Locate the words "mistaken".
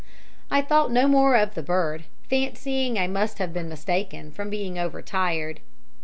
3.69-4.31